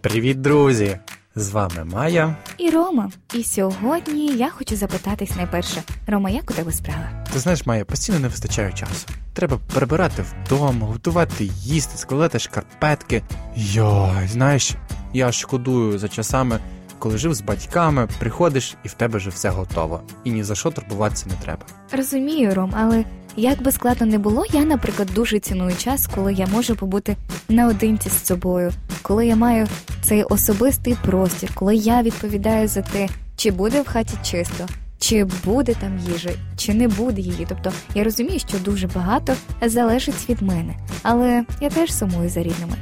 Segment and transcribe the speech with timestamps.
[0.00, 0.98] Привіт, друзі!
[1.34, 2.36] З вами Майя.
[2.58, 3.10] І Рома.
[3.34, 5.82] І сьогодні я хочу запитатись найперше.
[6.06, 7.24] Рома, як у тебе справа?
[7.32, 9.06] Ти знаєш, Майя, постійно не вистачає часу.
[9.32, 13.22] Треба прибирати вдома, готувати їсти, складати шкарпетки.
[13.56, 14.74] Йой, знаєш,
[15.12, 16.58] я шкодую за часами,
[16.98, 20.00] коли жив з батьками, приходиш і в тебе вже все готово.
[20.24, 21.62] І ні за що турбуватися не треба.
[21.92, 23.04] Розумію, Ром, але
[23.38, 27.16] як би складно не було, я, наприклад, дуже ціную час, коли я можу побути
[27.48, 29.66] наодинці з собою, коли я маю
[30.02, 34.66] цей особистий простір, коли я відповідаю за те, чи буде в хаті чисто,
[34.98, 37.46] чи буде там їжа, чи не буде її.
[37.48, 42.76] Тобто я розумію, що дуже багато залежить від мене, але я теж сумую за рідними.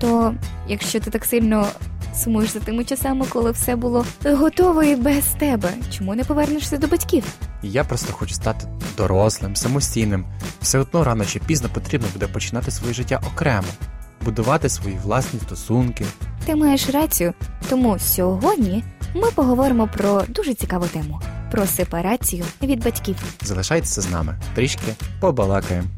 [0.00, 0.34] То
[0.68, 1.66] якщо ти так сильно
[2.14, 6.86] сумуєш за тими часами, коли все було готово і без тебе, чому не повернешся до
[6.86, 7.24] батьків?
[7.62, 10.24] Я просто хочу стати дорослим, самостійним.
[10.62, 13.68] Все одно рано чи пізно потрібно буде починати своє життя окремо,
[14.24, 16.06] будувати свої власні стосунки.
[16.46, 17.34] Ти маєш рацію,
[17.68, 18.84] тому сьогодні
[19.14, 23.16] ми поговоримо про дуже цікаву тему про сепарацію від батьків.
[23.42, 25.88] Залишайтеся з нами, трішки побалакаємо.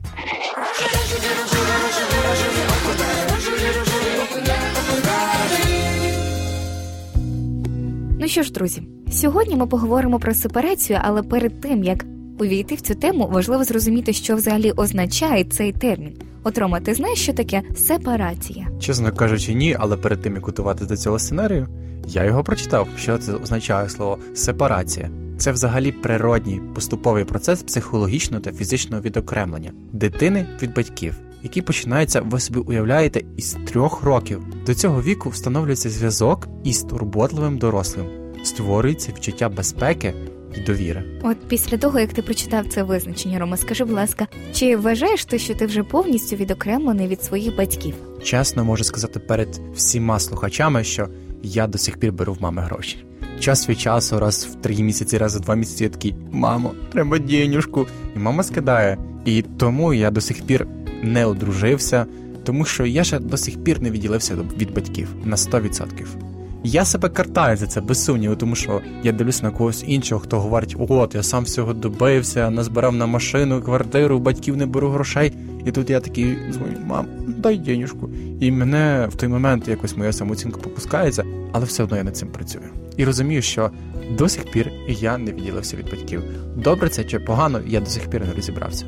[8.33, 12.05] Що ж, друзі, сьогодні ми поговоримо про сепарацію, але перед тим як
[12.41, 16.17] увійти в цю тему, важливо зрозуміти, що взагалі означає цей термін.
[16.43, 18.69] От Рома, ти знаєш, що таке сепарація?
[18.81, 21.69] Чесно кажучи, ні, але перед тим як готуватися до цього сценарію,
[22.09, 25.11] я його прочитав, що це означає слово сепарація.
[25.39, 32.41] Це взагалі природній поступовий процес психологічного та фізичного відокремлення дитини від батьків, який починається, ви
[32.41, 34.43] собі уявляєте, із трьох років.
[34.67, 38.07] До цього віку встановлюється зв'язок із турботливим дорослим,
[38.43, 40.15] створюється відчуття безпеки
[40.57, 41.05] і довіри.
[41.23, 45.39] От після того, як ти прочитав це визначення, Рома, скажи, будь ласка, чи вважаєш ти,
[45.39, 47.95] що ти вже повністю відокремлений від своїх батьків?
[48.23, 51.09] Чесно можу сказати перед всіма слухачами, що
[51.43, 53.05] я до сих пір беру в мами гроші.
[53.41, 57.19] Час від часу, раз в три місяці, раз в два місяці я такий мамо, треба
[57.19, 57.87] денюжку.
[58.17, 58.99] І мама скидає.
[59.25, 60.67] І тому я до сих пір
[61.03, 62.07] не одружився,
[62.45, 66.32] тому що я ще до сих пір не відділився від батьків на 100%.
[66.65, 70.41] Я себе картаю за це без сумніву, тому що я дивлюся на когось іншого, хто
[70.41, 75.33] говорить: от я сам всього добився, назбирав на машину, квартиру, батьків не беру грошей.
[75.67, 78.11] І тут я такий дзвоню, мам, дай денюжку.
[78.41, 82.29] І мене в той момент якось моя самооцінка попускається, але все одно я над цим
[82.29, 82.65] працюю.
[82.97, 83.71] І розумію, що
[84.19, 86.23] до сих пір я не відділився від батьків.
[86.57, 88.87] Добре це чи погано, я до сих пір не розібрався.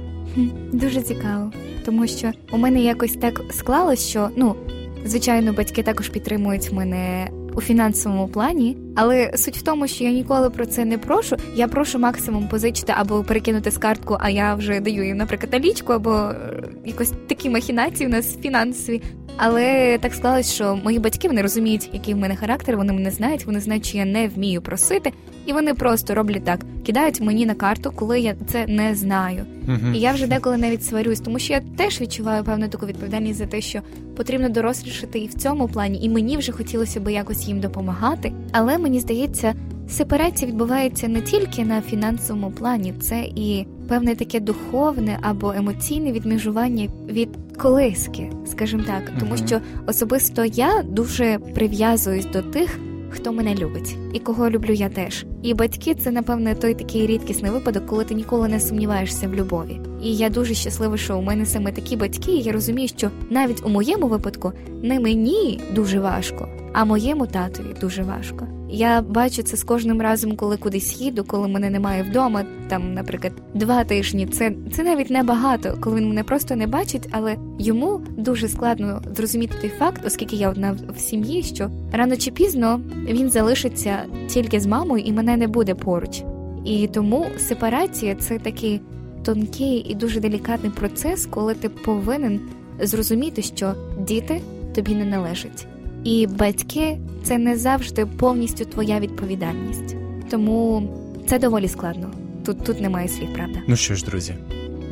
[0.73, 1.53] Дуже цікаво,
[1.85, 4.57] тому що у мене якось так склалось, що ну
[5.05, 10.51] звичайно, батьки також підтримують мене у фінансовому плані, але суть в тому, що я ніколи
[10.51, 11.37] про це не прошу.
[11.55, 15.93] Я прошу максимум позичити або перекинути з картку, а я вже даю їм, наприклад, налічку,
[15.93, 19.03] або е, якось такі махінації у нас фінансові.
[19.37, 23.47] Але так склалось, що мої батьки вони розуміють, який в мене характер, вони мене знають,
[23.47, 25.13] вони знають, що я не вмію просити,
[25.47, 29.45] і вони просто роблять так: кидають мені на карту, коли я це не знаю.
[29.69, 29.95] Угу.
[29.95, 33.47] І я вже деколи навіть сварюсь, тому що я теж відчуваю певну таку відповідальність за
[33.47, 33.81] те, що
[34.17, 38.33] потрібно дорослішати і в цьому плані, і мені вже хотілося би якось їм допомагати.
[38.53, 39.55] Але мені здається,
[39.89, 46.89] сепарація відбувається не тільки на фінансовому плані, це і певне таке духовне або емоційне відмежування
[47.09, 47.29] від
[47.59, 49.47] колиски, скажімо так, тому Мгм.
[49.47, 52.79] що особисто я дуже прив'язуюсь до тих.
[53.15, 55.27] Хто мене любить і кого люблю я теж.
[55.43, 59.81] І батьки це, напевне, той такий рідкісний випадок, коли ти ніколи не сумніваєшся в любові.
[60.03, 63.67] І я дуже щаслива, що у мене саме такі батьки, і я розумію, що навіть
[63.67, 64.53] у моєму випадку
[64.83, 68.47] не мені дуже важко, а моєму татові дуже важко.
[68.75, 73.33] Я бачу це з кожним разом, коли кудись їду, коли мене немає вдома, там, наприклад,
[73.55, 74.27] два тижні.
[74.27, 79.03] Це, це навіть не багато, коли він мене просто не бачить, але йому дуже складно
[79.17, 83.99] зрозуміти той факт, оскільки я одна в сім'ї, що рано чи пізно він залишиться
[84.29, 86.23] тільки з мамою і мене не буде поруч.
[86.65, 88.81] І тому сепарація це такий
[89.25, 92.41] тонкий і дуже делікатний процес, коли ти повинен
[92.81, 94.41] зрозуміти, що діти
[94.75, 95.67] тобі не належать.
[96.05, 99.97] І батьки це не завжди повністю твоя відповідальність.
[100.31, 100.89] Тому
[101.27, 102.11] це доволі складно.
[102.47, 103.59] Тут тут немає слів, правда.
[103.69, 104.35] Ну що ж, друзі,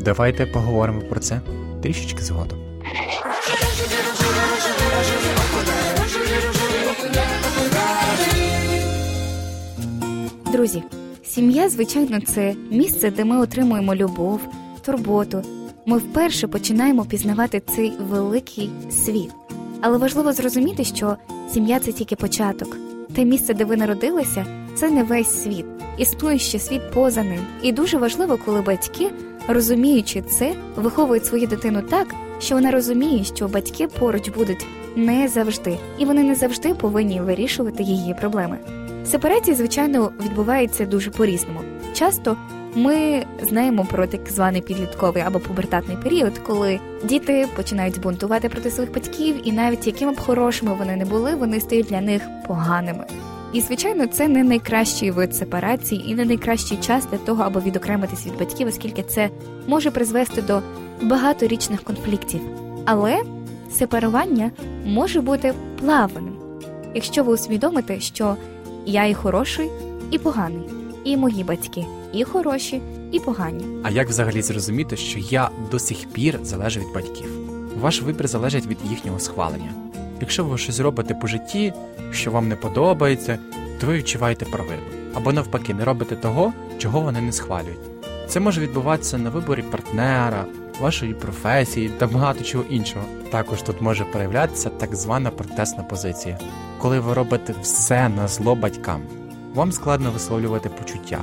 [0.05, 1.41] давайте поговоримо про це
[1.83, 2.59] трішечки згодом.
[10.53, 10.83] Друзі,
[11.25, 14.41] сім'я, звичайно, це місце, де ми отримуємо любов,
[14.85, 15.43] турботу.
[15.87, 19.31] Ми вперше починаємо пізнавати цей великий світ.
[19.83, 21.17] Але важливо зрозуміти, що
[21.53, 22.77] сім'я це тільки початок.
[23.15, 25.67] Те місце, де ви народилися, це не весь світ.
[25.99, 27.41] Існує ще світ поза ним.
[27.63, 29.11] І дуже важливо, коли батьки
[29.49, 35.79] розуміючи це, виховують свою дитину так, що вона розуміє, що батьки поруч будуть не завжди,
[35.99, 38.59] і вони не завжди повинні вирішувати її проблеми.
[39.05, 41.61] Сепарація, звичайно, відбувається дуже по-різному.
[41.95, 42.37] Часто
[42.75, 48.95] ми знаємо про так званий підлітковий або пубертатний період, коли діти починають бунтувати проти своїх
[48.95, 53.05] батьків, і навіть якими б хорошими вони не були, вони стають для них поганими.
[53.53, 58.27] І, звичайно, це не найкращий вид сепарації і не найкращий час для того, аби відокремитись
[58.27, 59.31] від батьків, оскільки це
[59.67, 60.63] може призвести до
[61.03, 62.41] багаторічних конфліктів.
[62.85, 63.23] Але
[63.73, 64.51] сепарування
[64.85, 66.37] може бути плаваним,
[66.95, 68.37] якщо ви усвідомите, що
[68.87, 69.71] я і хороший,
[70.11, 70.69] і поганий,
[71.05, 72.81] і мої батьки, і хороші,
[73.13, 73.65] і погані.
[73.83, 77.31] А як взагалі зрозуміти, що я до сих пір залежу від батьків?
[77.81, 79.73] Ваш вибір залежить від їхнього схвалення.
[80.21, 81.73] Якщо ви щось робите по житті,
[82.11, 83.39] що вам не подобається,
[83.81, 84.83] то ви відчуваєте провину.
[85.15, 87.79] Або навпаки, не робите того, чого вони не схвалюють.
[88.29, 90.45] Це може відбуватися на виборі партнера,
[90.81, 93.05] вашої професії та багато чого іншого.
[93.31, 96.39] Також тут може проявлятися так звана протестна позиція,
[96.79, 99.03] коли ви робите все на зло батькам.
[99.55, 101.21] Вам складно висловлювати почуття.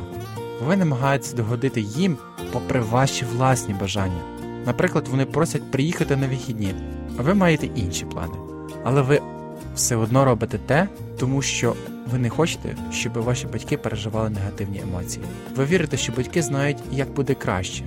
[0.68, 2.18] Ви намагаєтеся догодити їм
[2.52, 4.22] попри ваші власні бажання.
[4.66, 6.74] Наприклад, вони просять приїхати на вихідні,
[7.18, 8.34] а ви маєте інші плани.
[8.84, 9.22] Але ви
[9.76, 10.88] все одно робите те,
[11.20, 11.76] тому що
[12.12, 15.26] ви не хочете, щоб ваші батьки переживали негативні емоції.
[15.56, 17.84] Ви вірите, що батьки знають, як буде краще.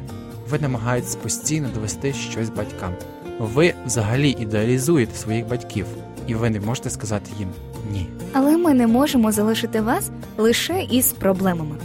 [0.51, 2.95] Ви намагаєтесь постійно довести щось батькам.
[3.39, 5.87] Ви взагалі ідеалізуєте своїх батьків,
[6.27, 7.49] і ви не можете сказати їм
[7.93, 8.07] ні.
[8.33, 11.77] Але ми не можемо залишити вас лише із проблемами.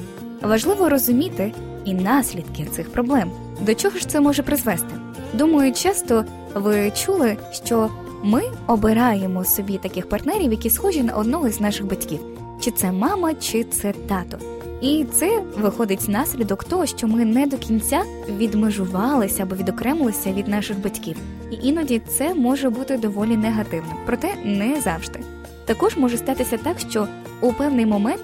[0.41, 1.53] Важливо розуміти
[1.85, 3.31] і наслідки цих проблем.
[3.61, 4.95] До чого ж це може призвести?
[5.33, 6.25] Думаю, часто
[6.55, 7.89] ви чули, що
[8.23, 12.19] ми обираємо собі таких партнерів, які схожі на одного із наших батьків,
[12.61, 14.37] чи це мама, чи це тато.
[14.81, 18.03] І це виходить наслідок того, що ми не до кінця
[18.37, 21.17] відмежувалися або відокремилися від наших батьків,
[21.51, 25.19] і іноді це може бути доволі негативним, проте не завжди.
[25.65, 27.07] Також може статися так, що
[27.41, 28.23] у певний момент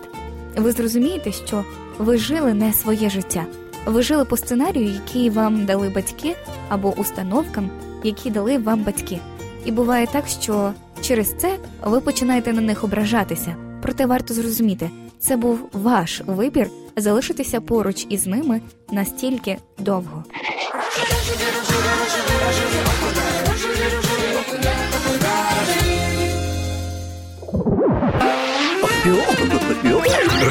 [0.58, 1.66] ви зрозумієте, що
[1.98, 3.46] ви жили не своє життя,
[3.86, 6.36] ви жили по сценарію, який вам дали батьки,
[6.70, 7.70] або установкам,
[8.04, 9.20] які дали вам батьки.
[9.66, 13.56] І буває так, що через це ви починаєте на них ображатися.
[13.82, 18.62] Проте варто зрозуміти, це був ваш вибір залишитися поруч із ними
[18.92, 20.24] настільки довго.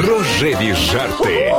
[0.09, 1.53] Рожеві жарти.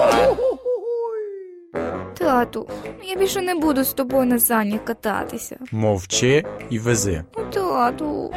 [2.17, 2.69] Тату,
[3.03, 5.57] я більше не буду з тобою на санях кататися.
[5.71, 7.23] Мовчи і вези.
[7.53, 8.31] Тату.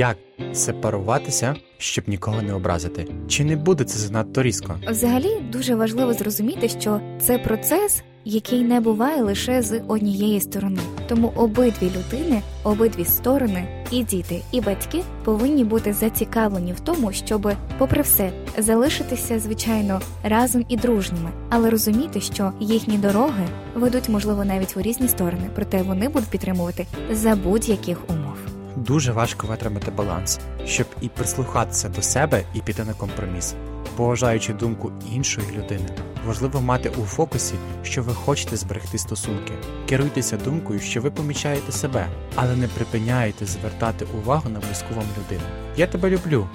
[0.00, 0.16] Як
[0.52, 3.06] сепаруватися, щоб нікого не образити?
[3.28, 4.78] Чи не буде це занадто різко?
[4.88, 10.80] Взагалі дуже важливо зрозуміти, що це процес, який не буває лише з однієї сторони.
[11.08, 17.52] Тому обидві людини, обидві сторони, і діти, і батьки повинні бути зацікавлені в тому, щоб,
[17.78, 24.76] попри все, залишитися звичайно разом і дружніми, але розуміти, що їхні дороги ведуть, можливо, навіть
[24.76, 28.29] у різні сторони, проте вони будуть підтримувати за будь-яких умов.
[28.76, 33.54] Дуже важко витримати баланс, щоб і прислухатися до себе, і піти на компроміс.
[33.96, 35.88] Поважаючи думку іншої людини,
[36.26, 39.52] важливо мати у фокусі, що ви хочете зберегти стосунки.
[39.88, 45.46] Керуйтеся думкою, що ви помічаєте себе, але не припиняєте звертати увагу на близьку вам людину.
[45.76, 46.48] Я тебе люблю.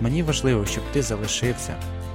[0.00, 1.74] Мені важливо, щоб ти залишився,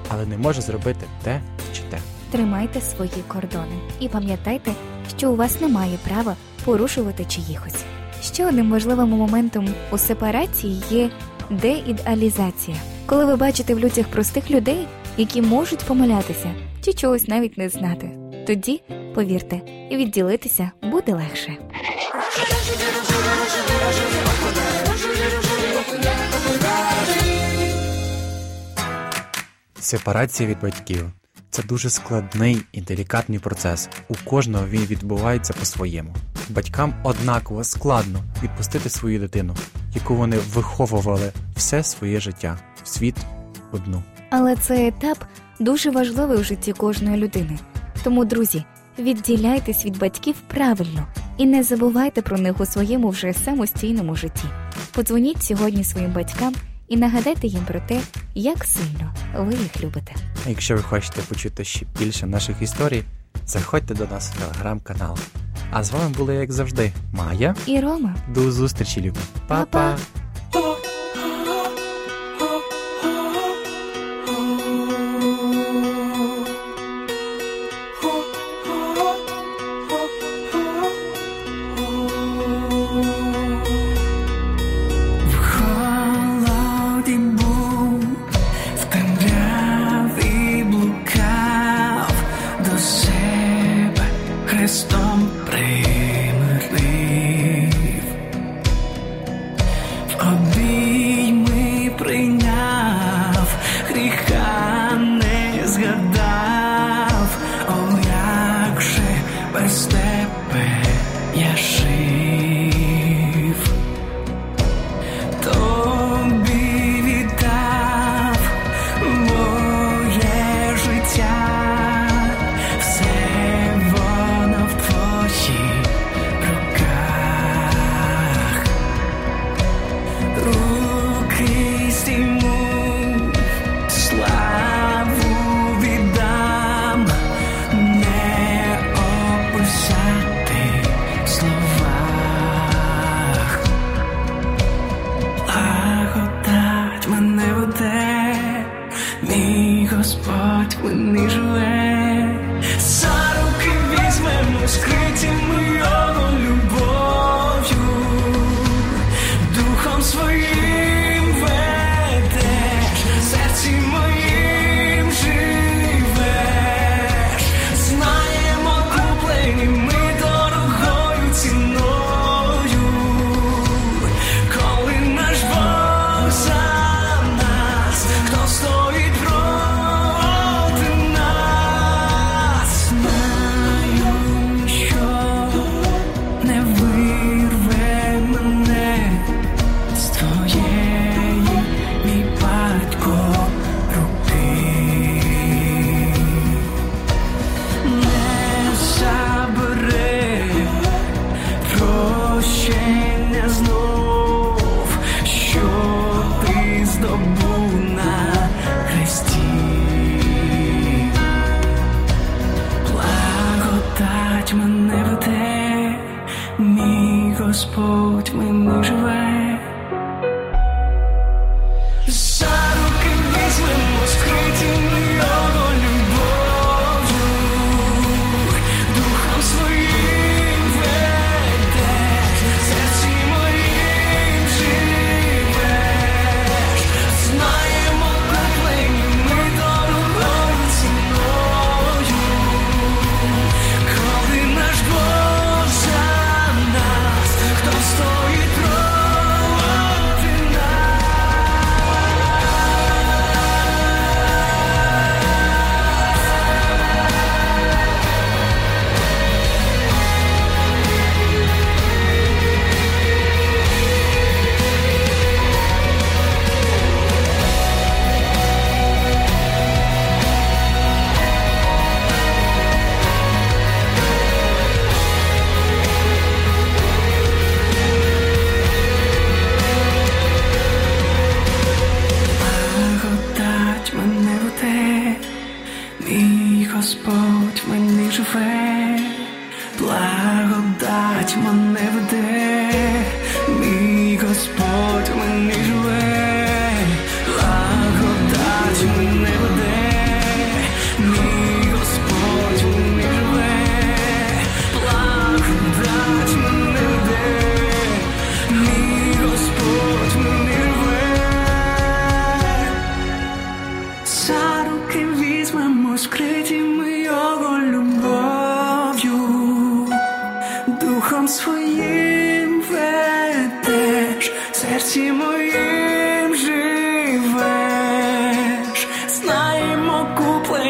[0.09, 1.41] але не може зробити те
[1.73, 1.97] чи те.
[2.31, 4.71] Тримайте свої кордони і пам'ятайте,
[5.17, 7.83] що у вас немає права порушувати чиїхось.
[8.21, 11.09] Ще одним важливим моментом у сепарації є
[11.49, 14.87] деідеалізація, коли ви бачите в людях простих людей,
[15.17, 18.09] які можуть помилятися чи чогось навіть не знати.
[18.47, 18.81] Тоді,
[19.15, 19.61] повірте,
[19.91, 21.57] відділитися буде легше.
[29.79, 31.11] Сепарація від батьків
[31.51, 33.89] це дуже складний і делікатний процес.
[34.07, 36.15] У кожного він відбувається по-своєму.
[36.49, 39.55] Батькам однаково складно відпустити свою дитину,
[39.95, 43.15] яку вони виховували все своє життя в світ
[43.71, 44.03] одну.
[44.29, 45.17] Але цей етап
[45.59, 47.59] дуже важливий у житті кожної людини.
[48.03, 48.63] Тому, друзі,
[48.99, 54.45] відділяйтесь від батьків правильно і не забувайте про них у своєму вже самостійному житті.
[54.91, 56.53] Подзвоніть сьогодні своїм батькам
[56.91, 58.01] і нагадайте їм про те,
[58.35, 60.15] як сильно ви їх любите.
[60.45, 63.03] А якщо ви хочете почути ще більше наших історій,
[63.45, 65.17] заходьте до нас в телеграм-канал.
[65.71, 67.55] А з вами були, як завжди, Майя.
[67.65, 68.15] І Рома.
[68.33, 69.19] До зустрічі, любі.
[69.47, 69.65] Па-па.
[69.65, 70.20] Па-па.
[109.71, 110.00] Без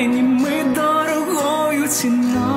[0.08, 2.51] нині ми дорогою ціною.